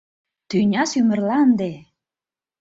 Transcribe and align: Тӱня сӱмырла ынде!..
Тӱня 0.49 0.83
сӱмырла 0.91 1.37
ынде!.. 1.45 1.71